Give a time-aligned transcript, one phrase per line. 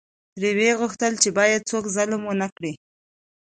[0.35, 2.73] ترې وې غوښتل چې باید څوک ظلم ونکړي.